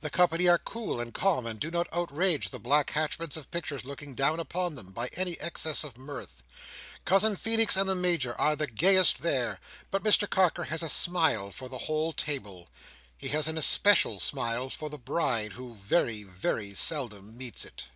[0.00, 3.84] The company are cool and calm, and do not outrage the black hatchments of pictures
[3.84, 6.40] looking down upon them, by any excess of mirth.
[7.04, 9.58] Cousin Feenix and the Major are the gayest there;
[9.90, 12.68] but Mr Carker has a smile for the whole table.
[13.18, 17.88] He has an especial smile for the Bride, who very, very seldom meets it.